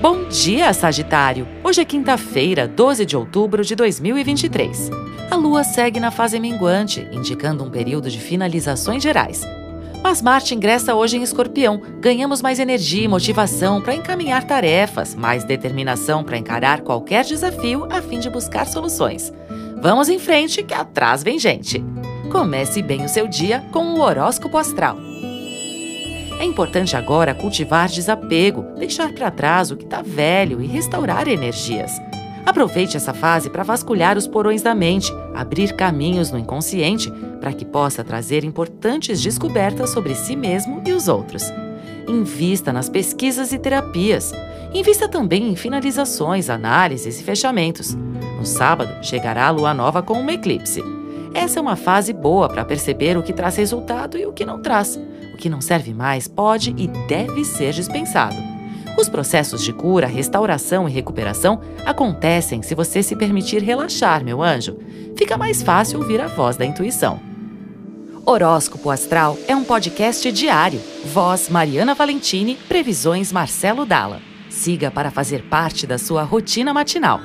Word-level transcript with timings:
Bom 0.00 0.28
dia, 0.28 0.72
Sagitário! 0.72 1.48
Hoje 1.64 1.80
é 1.80 1.84
quinta-feira, 1.84 2.68
12 2.68 3.04
de 3.04 3.16
outubro 3.16 3.64
de 3.64 3.74
2023. 3.74 4.90
A 5.28 5.34
lua 5.34 5.64
segue 5.64 5.98
na 5.98 6.12
fase 6.12 6.38
minguante, 6.38 7.08
indicando 7.10 7.64
um 7.64 7.70
período 7.70 8.08
de 8.08 8.20
finalizações 8.20 9.02
gerais. 9.02 9.42
Mas 10.00 10.22
Marte 10.22 10.54
ingressa 10.54 10.94
hoje 10.94 11.16
em 11.16 11.22
Escorpião. 11.24 11.82
Ganhamos 11.98 12.40
mais 12.40 12.60
energia 12.60 13.06
e 13.06 13.08
motivação 13.08 13.82
para 13.82 13.92
encaminhar 13.92 14.44
tarefas, 14.44 15.16
mais 15.16 15.42
determinação 15.42 16.22
para 16.22 16.38
encarar 16.38 16.82
qualquer 16.82 17.24
desafio 17.24 17.88
a 17.90 18.00
fim 18.00 18.20
de 18.20 18.30
buscar 18.30 18.68
soluções. 18.68 19.32
Vamos 19.82 20.08
em 20.08 20.20
frente, 20.20 20.62
que 20.62 20.74
atrás 20.74 21.24
vem 21.24 21.40
gente. 21.40 21.84
Comece 22.30 22.82
bem 22.82 23.04
o 23.04 23.08
seu 23.08 23.26
dia 23.26 23.64
com 23.72 23.94
o 23.94 24.00
horóscopo 24.00 24.58
astral. 24.58 24.96
É 26.38 26.44
importante 26.44 26.96
agora 26.96 27.34
cultivar 27.34 27.88
desapego, 27.88 28.62
deixar 28.78 29.12
para 29.12 29.30
trás 29.30 29.70
o 29.70 29.76
que 29.76 29.84
está 29.84 30.02
velho 30.02 30.62
e 30.62 30.66
restaurar 30.66 31.26
energias. 31.26 32.00
Aproveite 32.46 32.96
essa 32.96 33.12
fase 33.12 33.50
para 33.50 33.62
vasculhar 33.62 34.16
os 34.16 34.26
porões 34.26 34.62
da 34.62 34.74
mente, 34.74 35.12
abrir 35.34 35.74
caminhos 35.74 36.30
no 36.30 36.38
inconsciente 36.38 37.10
para 37.40 37.52
que 37.52 37.64
possa 37.64 38.04
trazer 38.04 38.44
importantes 38.44 39.20
descobertas 39.20 39.90
sobre 39.90 40.14
si 40.14 40.34
mesmo 40.34 40.80
e 40.86 40.92
os 40.92 41.08
outros. 41.08 41.52
Invista 42.08 42.72
nas 42.72 42.88
pesquisas 42.88 43.52
e 43.52 43.58
terapias. 43.58 44.32
Invista 44.72 45.08
também 45.08 45.50
em 45.50 45.56
finalizações, 45.56 46.48
análises 46.48 47.20
e 47.20 47.24
fechamentos. 47.24 47.94
No 48.38 48.46
sábado, 48.46 49.04
chegará 49.04 49.48
a 49.48 49.50
lua 49.50 49.74
nova 49.74 50.02
com 50.02 50.14
uma 50.14 50.32
eclipse. 50.32 50.82
Essa 51.34 51.58
é 51.58 51.62
uma 51.62 51.76
fase 51.76 52.12
boa 52.12 52.48
para 52.48 52.64
perceber 52.64 53.16
o 53.16 53.22
que 53.22 53.32
traz 53.32 53.56
resultado 53.56 54.16
e 54.16 54.26
o 54.26 54.32
que 54.32 54.44
não 54.44 54.60
traz 54.60 54.98
que 55.38 55.48
não 55.48 55.60
serve 55.60 55.94
mais 55.94 56.28
pode 56.28 56.74
e 56.76 56.86
deve 57.06 57.44
ser 57.44 57.72
dispensado. 57.72 58.36
Os 58.98 59.08
processos 59.08 59.62
de 59.62 59.72
cura, 59.72 60.08
restauração 60.08 60.88
e 60.88 60.92
recuperação 60.92 61.60
acontecem 61.86 62.62
se 62.62 62.74
você 62.74 63.02
se 63.02 63.14
permitir 63.14 63.62
relaxar, 63.62 64.24
meu 64.24 64.42
anjo. 64.42 64.76
Fica 65.16 65.38
mais 65.38 65.62
fácil 65.62 66.00
ouvir 66.00 66.20
a 66.20 66.26
voz 66.26 66.56
da 66.56 66.66
intuição. 66.66 67.20
Horóscopo 68.26 68.90
Astral 68.90 69.38
é 69.46 69.54
um 69.54 69.64
podcast 69.64 70.30
diário. 70.32 70.80
Voz 71.06 71.48
Mariana 71.48 71.94
Valentini, 71.94 72.56
previsões 72.68 73.32
Marcelo 73.32 73.86
Dalla. 73.86 74.20
Siga 74.50 74.90
para 74.90 75.10
fazer 75.10 75.44
parte 75.44 75.86
da 75.86 75.96
sua 75.96 76.24
rotina 76.24 76.74
matinal. 76.74 77.20